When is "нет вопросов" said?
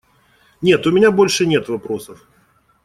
1.45-2.27